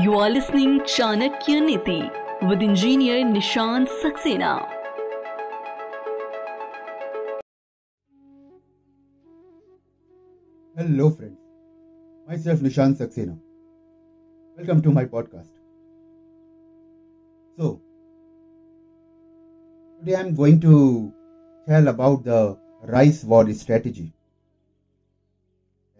You 0.00 0.14
are 0.14 0.30
listening 0.30 0.80
Chanakya 0.80 1.60
Niti 1.66 2.10
with 2.48 2.62
engineer 2.62 3.26
Nishant 3.26 3.88
Saxena. 4.02 4.66
Hello, 10.74 11.10
friends. 11.10 11.36
Myself 12.26 12.60
Nishant 12.60 12.96
Saxena. 12.96 13.38
Welcome 14.56 14.80
to 14.80 14.92
my 14.92 15.04
podcast. 15.04 15.50
So, 17.58 17.82
today 19.98 20.16
I'm 20.16 20.34
going 20.34 20.58
to 20.60 21.12
tell 21.68 21.88
about 21.88 22.24
the 22.24 22.56
rice 22.84 23.24
war 23.24 23.52
strategy. 23.52 24.10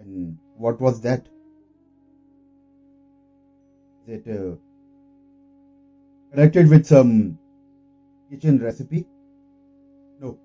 And 0.01 0.39
what 0.57 0.81
was 0.81 1.03
that? 1.03 1.27
It 4.07 4.27
uh, 4.27 4.57
connected 6.33 6.69
with 6.69 6.87
some 6.87 7.39
kitchen 8.31 8.59
recipe? 8.59 9.07
No. 10.21 10.39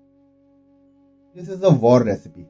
This 1.34 1.48
is 1.48 1.62
a 1.64 1.70
war 1.70 2.04
recipe. 2.04 2.46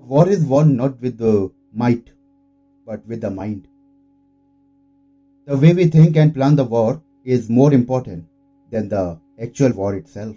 War 0.00 0.28
is 0.28 0.44
won 0.44 0.76
not 0.76 1.00
with 1.00 1.16
the 1.18 1.50
might, 1.72 2.10
but 2.84 3.06
with 3.06 3.20
the 3.20 3.30
mind. 3.30 3.68
The 5.46 5.56
way 5.56 5.74
we 5.74 5.86
think 5.86 6.16
and 6.16 6.34
plan 6.34 6.56
the 6.56 6.64
war 6.64 7.00
is 7.24 7.48
more 7.48 7.72
important 7.72 8.24
than 8.70 8.88
the 8.88 9.18
actual 9.40 9.72
war 9.72 9.94
itself. 9.94 10.36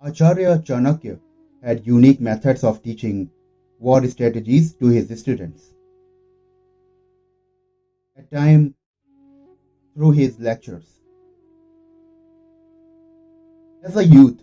Acharya 0.00 0.58
Chanakya 0.58 1.18
had 1.64 1.86
unique 1.86 2.20
methods 2.20 2.62
of 2.62 2.82
teaching 2.82 3.30
war 3.78 4.06
strategies 4.06 4.74
to 4.74 4.86
his 4.88 5.18
students. 5.18 5.74
At 8.16 8.30
times, 8.30 8.74
through 9.94 10.10
his 10.12 10.38
lectures. 10.38 11.00
As 13.82 13.96
a 13.96 14.04
youth, 14.04 14.42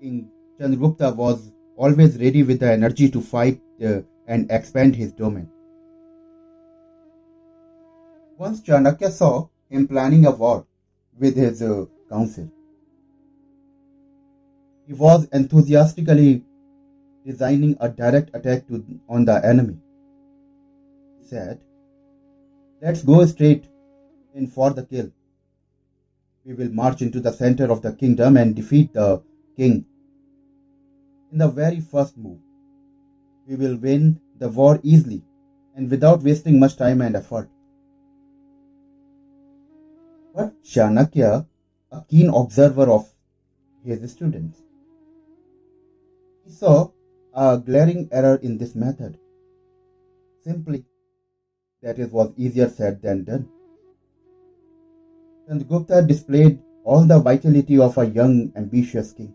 King 0.00 0.30
Chandragupta 0.58 1.14
was 1.14 1.50
always 1.76 2.18
ready 2.18 2.42
with 2.42 2.60
the 2.60 2.72
energy 2.72 3.10
to 3.10 3.20
fight 3.20 3.60
uh, 3.84 4.00
and 4.26 4.50
expand 4.50 4.96
his 4.96 5.12
domain. 5.12 5.48
Once 8.36 8.60
Chanakya 8.60 9.10
saw 9.10 9.48
him 9.68 9.86
planning 9.86 10.26
a 10.26 10.30
war 10.30 10.66
with 11.18 11.36
his 11.36 11.62
uh, 11.62 11.84
council. 12.08 12.50
He 14.90 14.96
was 14.96 15.28
enthusiastically 15.32 16.42
designing 17.24 17.76
a 17.78 17.88
direct 17.88 18.34
attack 18.34 18.66
to, 18.66 18.84
on 19.08 19.24
the 19.24 19.36
enemy. 19.46 19.76
He 21.20 21.28
said, 21.28 21.60
Let's 22.82 23.04
go 23.04 23.24
straight 23.24 23.68
in 24.34 24.48
for 24.48 24.70
the 24.70 24.84
kill. 24.84 25.12
We 26.44 26.54
will 26.54 26.70
march 26.70 27.02
into 27.02 27.20
the 27.20 27.30
center 27.30 27.70
of 27.70 27.82
the 27.82 27.92
kingdom 27.92 28.36
and 28.36 28.56
defeat 28.56 28.92
the 28.92 29.22
king 29.56 29.84
in 31.30 31.38
the 31.38 31.46
very 31.46 31.78
first 31.78 32.18
move. 32.18 32.40
We 33.46 33.54
will 33.54 33.76
win 33.76 34.18
the 34.40 34.48
war 34.48 34.80
easily 34.82 35.22
and 35.76 35.88
without 35.88 36.24
wasting 36.24 36.58
much 36.58 36.74
time 36.74 37.00
and 37.00 37.14
effort. 37.14 37.48
But 40.34 40.60
Chanakya, 40.64 41.46
a 41.92 42.00
keen 42.08 42.28
observer 42.30 42.90
of 42.90 43.08
his 43.84 44.10
students, 44.10 44.60
he 46.50 46.56
saw 46.56 46.90
a 47.32 47.58
glaring 47.58 48.08
error 48.10 48.36
in 48.42 48.58
this 48.58 48.74
method. 48.74 49.16
Simply, 50.42 50.84
that 51.82 51.98
it 51.98 52.12
was 52.12 52.32
easier 52.36 52.68
said 52.68 53.00
than 53.02 53.22
done. 53.24 53.48
Chandragupta 55.48 56.06
displayed 56.06 56.58
all 56.84 57.04
the 57.04 57.20
vitality 57.20 57.78
of 57.78 57.96
a 57.98 58.06
young, 58.06 58.52
ambitious 58.56 59.12
king. 59.12 59.32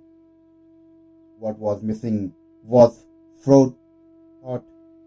What 1.39 1.57
was 1.57 1.81
missing 1.81 2.33
was 2.63 3.05
thought, 3.39 3.77
thought 4.41 4.65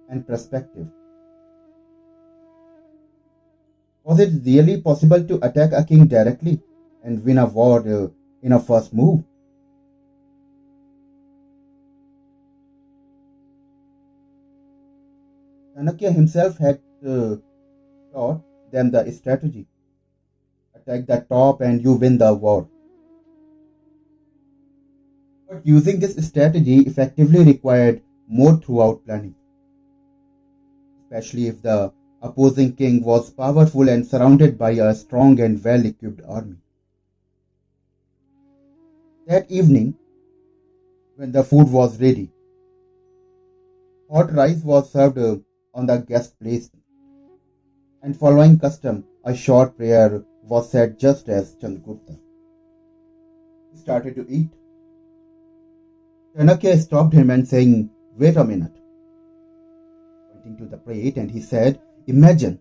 and 0.09 0.27
perspective. 0.27 0.89
Was 4.05 4.21
it 4.21 4.33
really 4.47 4.81
possible 4.81 5.23
to 5.23 5.45
attack 5.47 5.73
a 5.73 5.85
king 5.85 6.07
directly 6.07 6.63
and 7.05 7.23
win 7.23 7.37
a 7.37 7.47
war 7.47 7.81
uh, 7.87 8.09
in 8.43 8.53
a 8.53 8.61
first 8.61 8.95
move? 8.95 9.25
Chanakya 15.79 16.13
himself 16.13 16.59
had 16.59 16.81
uh, 17.07 17.37
taught 18.13 18.43
them 18.73 18.91
the 18.91 19.13
strategy. 19.13 19.65
Attack 20.75 21.07
the 21.07 21.25
top 21.29 21.61
and 21.61 21.81
you 21.81 21.93
win 21.93 22.19
the 22.19 22.35
war. 22.35 22.69
But 25.49 25.65
using 25.65 26.01
this 26.01 26.17
strategy 26.27 26.79
effectively 26.81 27.45
required 27.45 28.03
more 28.27 28.57
throughout 28.57 29.05
planning, 29.07 29.37
especially 31.05 31.47
if 31.47 31.63
the 31.63 31.93
opposing 32.23 32.73
king 32.73 33.05
was 33.05 33.31
powerful 33.31 33.89
and 33.89 34.05
surrounded 34.05 34.59
by 34.59 34.73
a 34.73 34.93
strong 34.93 35.41
and 35.41 35.63
well 35.63 35.87
equipped 35.87 36.23
army. 36.27 36.57
That 39.29 39.49
evening, 39.49 39.95
when 41.15 41.31
the 41.31 41.45
food 41.45 41.71
was 41.71 42.01
ready, 42.01 42.31
hot 44.11 44.33
rice 44.33 44.65
was 44.65 44.91
served 44.91 45.45
on 45.75 45.87
the 45.87 45.99
guest 45.99 46.39
place, 46.41 46.71
and 48.03 48.17
following 48.17 48.59
custom, 48.59 49.05
a 49.25 49.35
short 49.35 49.77
prayer 49.77 50.25
was 50.43 50.71
said 50.71 50.99
just 50.99 51.29
as 51.29 51.57
Chandragupta 51.57 52.19
started 53.75 54.15
to 54.17 54.27
eat. 54.29 54.51
Chanakya 56.37 56.79
stopped 56.79 57.15
him 57.15 57.31
and 57.31 57.47
saying, 57.47 57.91
Wait 58.17 58.37
a 58.37 58.45
minute. 58.45 58.77
Pointing 60.33 60.57
to 60.59 60.67
the 60.67 60.77
plate, 60.77 61.17
and 61.17 61.31
he 61.31 61.41
said, 61.41 61.81
Imagine 62.07 62.61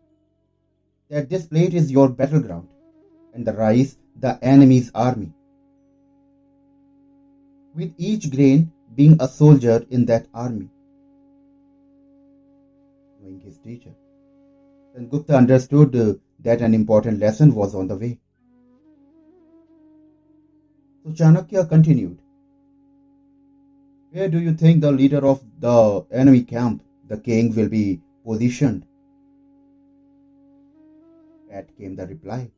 that 1.10 1.30
this 1.30 1.48
plate 1.48 1.74
is 1.74 1.92
your 1.92 2.10
battleground, 2.10 2.68
and 3.34 3.46
the 3.46 3.54
rice 3.54 3.98
the 4.20 4.38
enemy's 4.42 4.92
army. 4.96 5.32
With 7.76 7.94
each 7.98 8.32
grain 8.32 8.72
being 8.96 9.18
a 9.20 9.28
soldier 9.28 9.86
in 9.92 10.06
that 10.06 10.28
army. 10.34 10.70
Knowing 13.28 13.42
his 13.42 13.58
teacher, 13.58 13.94
Chandragupta 14.96 15.36
understood 15.36 15.96
uh, 15.96 16.14
that 16.40 16.62
an 16.62 16.74
important 16.74 17.20
lesson 17.20 17.54
was 17.54 17.76
on 17.76 17.88
the 17.88 17.96
way. 17.98 18.18
So 21.04 21.12
Chanakya 21.12 21.68
continued. 21.68 22.20
Where 24.12 24.30
do 24.30 24.40
you 24.40 24.54
think 24.54 24.80
the 24.80 24.92
leader 24.92 25.26
of 25.26 25.44
the 25.60 26.06
enemy 26.12 26.44
camp, 26.44 26.84
the 27.10 27.18
king, 27.18 27.54
will 27.54 27.68
be 27.68 28.00
positioned? 28.26 28.86
That 31.50 31.76
came 31.78 31.98
the 31.98 32.08
reply. 32.08 32.50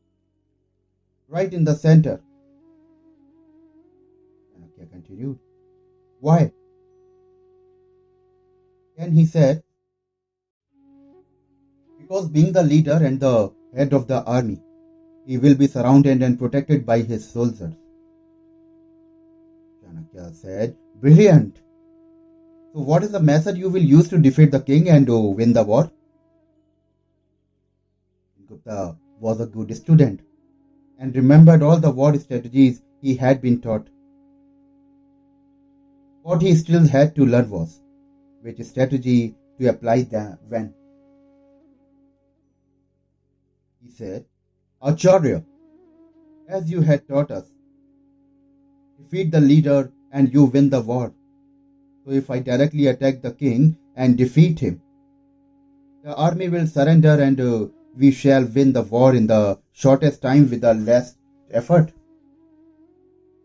Right 1.28 1.52
in 1.52 1.64
the 1.64 1.74
center. 1.74 2.22
Chanakya 4.54 4.92
continued. 4.92 5.40
Why? 6.20 6.52
Then 8.98 9.14
he 9.14 9.26
said, 9.26 9.64
Because 12.10 12.28
being 12.28 12.52
the 12.52 12.64
leader 12.64 13.00
and 13.00 13.20
the 13.20 13.52
head 13.76 13.94
of 13.94 14.08
the 14.08 14.24
army, 14.24 14.60
he 15.28 15.38
will 15.38 15.54
be 15.54 15.68
surrounded 15.68 16.24
and 16.24 16.40
protected 16.40 16.84
by 16.84 17.02
his 17.02 17.30
soldiers. 17.30 17.76
Chanakya 19.84 20.34
said, 20.34 20.76
Brilliant. 21.00 21.58
So, 22.74 22.82
what 22.82 23.04
is 23.04 23.12
the 23.12 23.20
method 23.20 23.58
you 23.58 23.70
will 23.70 23.84
use 23.84 24.10
to 24.10 24.18
defeat 24.18 24.50
the 24.50 24.60
king 24.60 24.90
and 24.90 25.06
to 25.06 25.20
win 25.20 25.54
the 25.54 25.64
war? 25.64 25.92
Gupta 28.48 28.98
was 29.20 29.40
a 29.40 29.46
good 29.46 29.76
student 29.76 30.22
and 30.98 31.16
remembered 31.16 31.62
all 31.62 31.78
the 31.78 31.92
war 31.92 32.18
strategies 32.18 32.82
he 33.04 33.14
had 33.14 33.40
been 33.40 33.62
taught. 33.62 33.88
What 36.24 36.42
he 36.42 36.56
still 36.56 36.88
had 36.88 37.16
to 37.18 37.26
learn 37.26 37.52
was 37.52 37.82
which 38.42 38.60
strategy 38.64 39.36
to 39.60 39.70
apply 39.70 40.02
the 40.02 40.40
when. 40.48 40.74
He 43.82 43.92
said, 43.92 44.26
Acharya, 44.82 45.44
as 46.48 46.70
you 46.70 46.82
had 46.82 47.08
taught 47.08 47.32
us, 47.32 47.50
defeat 48.98 49.32
the 49.32 49.40
leader 49.40 49.92
and 50.12 50.34
you 50.34 50.46
win 50.46 50.70
the 50.70 50.82
war. 50.82 51.14
So 52.06 52.12
if 52.12 52.30
I 52.30 52.40
directly 52.40 52.88
attack 52.88 53.22
the 53.22 53.32
king 53.32 53.78
and 53.96 54.18
defeat 54.18 54.60
him, 54.60 54.82
the 56.04 56.16
army 56.16 56.50
will 56.50 56.68
surrender 56.68 57.22
and 57.22 57.40
uh, 57.40 57.68
we 57.96 58.12
shall 58.12 58.46
win 58.46 58.74
the 58.74 58.84
war 58.84 59.16
in 59.16 59.28
the 59.28 59.60
shortest 59.72 60.22
time 60.22 60.50
with 60.50 60.62
the 60.62 60.74
least 60.74 61.18
effort. 61.52 61.92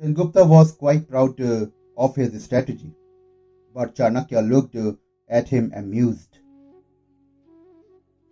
Chandragupta 0.00 0.48
was 0.48 0.72
quite 0.72 1.08
proud 1.08 1.40
uh, 1.40 1.66
of 1.96 2.16
his 2.16 2.42
strategy, 2.42 2.92
but 3.75 3.94
Chanakya 3.94 4.48
looked 4.48 4.76
at 5.28 5.48
him 5.48 5.72
amused. 5.75 6.38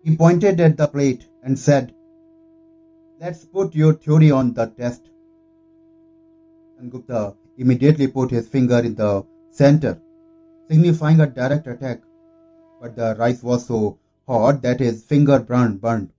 He 0.05 0.17
pointed 0.17 0.61
at 0.61 0.77
the 0.77 0.89
plate 0.89 1.29
and 1.43 1.59
said, 1.59 1.95
Let's 3.21 3.45
put 3.45 3.75
your 3.75 3.93
theory 3.95 4.31
on 4.31 4.53
the 4.53 4.67
test. 4.67 5.11
And 6.79 6.91
Gupta 6.91 7.35
immediately 7.57 8.09
put 8.09 8.31
his 8.31 8.49
finger 8.49 8.79
in 8.79 8.95
the 8.95 9.25
center, 9.51 10.01
signifying 10.69 11.21
a 11.21 11.27
direct 11.27 11.67
attack. 11.67 12.03
But 12.81 12.97
the 12.97 13.15
rice 13.17 13.43
was 13.43 13.67
so 13.67 13.99
hot 14.27 14.63
that 14.63 14.81
his 14.81 15.05
finger 15.05 15.39
burned, 15.39 15.81
burned. 15.81 16.11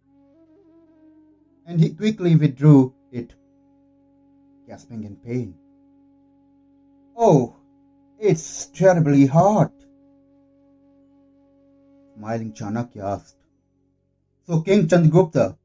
And 1.66 1.80
he 1.80 1.90
quickly 1.90 2.36
withdrew 2.36 2.94
it, 3.12 3.34
gasping 4.68 5.04
in 5.04 5.18
pain. 5.18 5.56
Oh, 7.18 7.56
it's 8.18 8.68
terribly 8.68 9.26
hot. 9.26 9.74
Smiling 12.16 12.54
Chanakya 12.54 13.04
asked. 13.04 13.43
So 14.46 14.60
King 14.60 14.88
Chandragupta, 14.88 15.56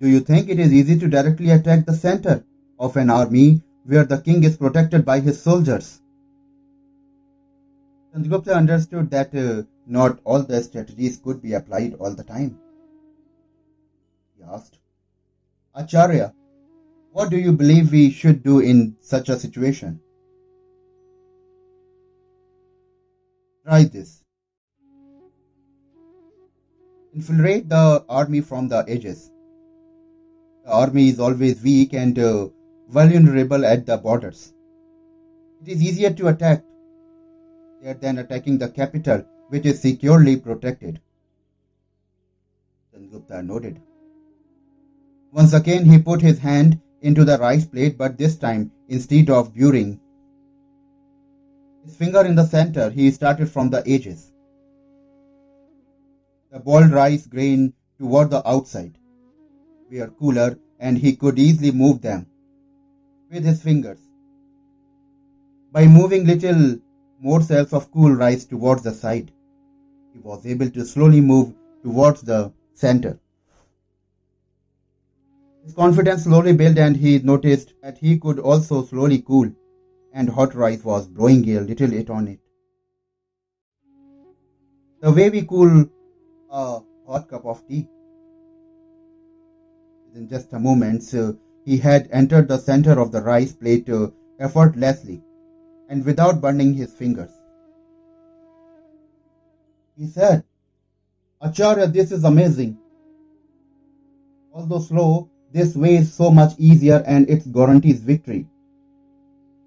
do 0.00 0.08
you 0.08 0.20
think 0.20 0.48
it 0.48 0.60
is 0.60 0.72
easy 0.72 0.96
to 1.00 1.08
directly 1.08 1.50
attack 1.50 1.84
the 1.84 1.94
center 1.94 2.44
of 2.78 2.96
an 2.96 3.10
army 3.10 3.62
where 3.84 4.04
the 4.04 4.18
king 4.18 4.44
is 4.44 4.56
protected 4.56 5.04
by 5.04 5.18
his 5.18 5.42
soldiers? 5.42 6.00
Chandragupta 8.14 8.54
understood 8.54 9.10
that 9.10 9.34
uh, 9.34 9.64
not 9.86 10.20
all 10.22 10.44
the 10.44 10.62
strategies 10.62 11.16
could 11.16 11.42
be 11.42 11.54
applied 11.54 11.94
all 11.94 12.14
the 12.14 12.22
time. 12.22 12.56
He 14.36 14.44
asked, 14.44 14.78
Acharya, 15.74 16.32
what 17.10 17.30
do 17.30 17.38
you 17.38 17.52
believe 17.52 17.90
we 17.90 18.10
should 18.10 18.44
do 18.44 18.60
in 18.60 18.96
such 19.00 19.28
a 19.30 19.38
situation? 19.38 20.00
Try 23.64 23.82
this. 23.82 24.22
Infiltrate 27.14 27.68
the 27.68 28.04
army 28.08 28.40
from 28.40 28.68
the 28.68 28.84
edges. 28.86 29.30
The 30.64 30.70
army 30.70 31.08
is 31.08 31.18
always 31.18 31.62
weak 31.62 31.94
and 31.94 32.18
uh, 32.18 32.48
vulnerable 32.90 33.64
at 33.64 33.86
the 33.86 33.96
borders. 33.96 34.52
It 35.62 35.72
is 35.72 35.82
easier 35.82 36.10
to 36.10 36.28
attack 36.28 36.62
there 37.82 37.94
than 37.94 38.18
attacking 38.18 38.58
the 38.58 38.68
capital, 38.68 39.24
which 39.48 39.64
is 39.64 39.80
securely 39.80 40.36
protected. 40.36 41.00
Chandragupta 42.92 43.44
nodded. 43.44 43.80
Once 45.32 45.52
again, 45.52 45.84
he 45.84 45.98
put 45.98 46.20
his 46.20 46.38
hand 46.38 46.80
into 47.00 47.24
the 47.24 47.38
rice 47.38 47.64
plate, 47.64 47.96
but 47.96 48.18
this 48.18 48.36
time, 48.36 48.70
instead 48.88 49.30
of 49.30 49.54
burying 49.54 50.00
his 51.84 51.96
finger 51.96 52.24
in 52.24 52.34
the 52.34 52.46
center, 52.46 52.90
he 52.90 53.10
started 53.10 53.48
from 53.48 53.70
the 53.70 53.82
edges. 53.86 54.32
The 56.50 56.58
boiled 56.58 56.92
rice 56.92 57.26
grain 57.26 57.74
toward 57.98 58.30
the 58.30 58.46
outside 58.48 58.96
were 59.90 60.08
cooler, 60.08 60.58
and 60.78 60.96
he 60.96 61.14
could 61.14 61.38
easily 61.38 61.72
move 61.72 62.00
them 62.00 62.26
with 63.30 63.44
his 63.44 63.62
fingers. 63.62 63.98
By 65.72 65.86
moving 65.86 66.24
little 66.24 66.78
more 67.20 67.42
cells 67.42 67.72
of 67.72 67.90
cool 67.90 68.12
rice 68.12 68.46
towards 68.46 68.82
the 68.82 68.94
side, 68.94 69.30
he 70.14 70.20
was 70.20 70.46
able 70.46 70.70
to 70.70 70.86
slowly 70.86 71.20
move 71.20 71.52
towards 71.82 72.22
the 72.22 72.52
center. 72.74 73.18
His 75.64 75.74
confidence 75.74 76.24
slowly 76.24 76.54
built 76.54 76.78
and 76.78 76.96
he 76.96 77.18
noticed 77.18 77.74
that 77.82 77.98
he 77.98 78.18
could 78.18 78.38
also 78.38 78.84
slowly 78.84 79.20
cool 79.20 79.50
and 80.14 80.30
hot 80.30 80.54
rice 80.54 80.82
was 80.82 81.06
blowing 81.06 81.46
a 81.50 81.60
little 81.60 81.92
it 81.92 82.08
on 82.08 82.28
it. 82.28 82.40
The 85.00 85.12
way 85.12 85.28
we 85.28 85.42
cool 85.42 85.84
a 86.50 86.80
hot 87.06 87.28
cup 87.28 87.44
of 87.44 87.66
tea. 87.68 87.88
In 90.14 90.28
just 90.28 90.52
a 90.52 90.58
moment, 90.58 91.02
so 91.02 91.36
he 91.64 91.76
had 91.76 92.08
entered 92.12 92.48
the 92.48 92.58
center 92.58 92.98
of 92.98 93.12
the 93.12 93.20
rice 93.20 93.52
plate 93.52 93.88
uh, 93.88 94.08
effortlessly 94.40 95.22
and 95.88 96.04
without 96.04 96.40
burning 96.40 96.74
his 96.74 96.92
fingers. 96.92 97.30
He 99.96 100.06
said, 100.06 100.44
Acharya, 101.40 101.88
this 101.88 102.12
is 102.12 102.24
amazing. 102.24 102.78
Although 104.52 104.80
slow, 104.80 105.30
this 105.52 105.76
way 105.76 105.96
is 105.96 106.12
so 106.12 106.30
much 106.30 106.52
easier 106.58 107.02
and 107.06 107.28
it 107.28 107.52
guarantees 107.52 108.00
victory. 108.00 108.46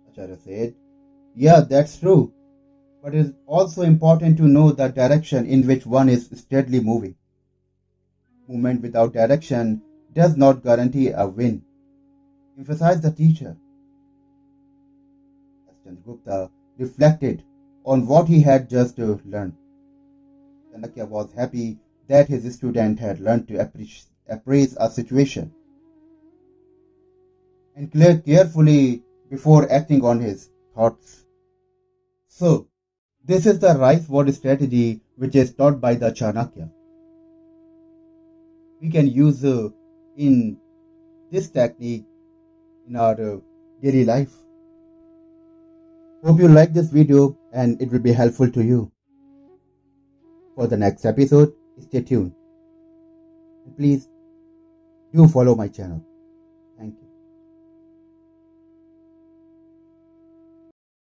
Acharya 0.10 0.38
said, 0.38 0.76
Yeah, 1.36 1.62
that's 1.62 1.98
true. 1.98 2.34
But 3.04 3.16
it 3.16 3.20
is 3.20 3.34
also 3.48 3.82
important 3.82 4.38
to 4.38 4.44
know 4.44 4.72
the 4.72 4.88
direction 4.88 5.46
in 5.46 5.66
which 5.66 5.86
one 5.86 6.08
is 6.08 6.30
steadily 6.36 6.80
moving. 6.80 7.16
Movement 8.48 8.82
without 8.82 9.14
direction 9.14 9.82
does 10.14 10.38
not 10.38 10.64
guarantee 10.64 11.10
a 11.10 11.28
win. 11.28 11.64
Emphasized 12.58 13.02
the 13.02 13.12
teacher. 13.12 13.58
As 15.70 15.96
Gupta 16.06 16.52
reflected 16.78 17.44
on 17.86 18.06
what 18.06 18.28
he 18.28 18.42
had 18.42 18.70
just 18.70 18.98
learned. 19.00 19.56
Chanakya 20.72 21.08
was 21.08 21.34
happy 21.34 21.80
that 22.08 22.28
his 22.28 22.54
student 22.54 23.00
had 23.00 23.20
learned 23.20 23.48
to 23.48 23.60
appraise 24.30 24.78
a 24.80 24.90
situation 24.90 25.52
and 27.76 27.92
clear 27.92 28.20
carefully 28.20 29.04
before 29.30 29.72
acting 29.72 30.04
on 30.04 30.20
his 30.20 30.50
thoughts. 30.76 31.26
So, 32.28 32.68
this 33.26 33.46
is 33.46 33.60
the 33.60 33.76
rice 33.76 34.08
word 34.10 34.34
strategy 34.34 35.02
which 35.16 35.36
is 35.36 35.54
taught 35.54 35.80
by 35.80 35.96
the 35.96 36.12
Chanakya. 36.12 36.70
We 38.82 38.90
can 38.90 39.08
use 39.08 39.46
uh, 39.46 39.70
in 40.18 40.58
this 41.32 41.50
technique 41.50 42.06
in 42.88 42.96
our 42.96 43.14
uh, 43.14 43.38
daily 43.82 44.06
life. 44.06 44.32
Hope 46.24 46.40
you 46.40 46.48
like 46.48 46.74
this 46.74 46.90
video 46.90 47.38
and 47.54 47.82
it 47.82 47.92
will 47.92 48.00
be 48.00 48.12
helpful 48.12 48.52
to 48.52 48.64
you. 48.64 48.92
For 50.56 50.68
the 50.68 50.78
next 50.78 51.06
episode, 51.06 51.54
stay 51.80 52.02
tuned. 52.02 52.34
Please 53.78 54.08
do 55.14 55.28
follow 55.28 55.56
my 55.56 55.68
channel. 55.68 56.06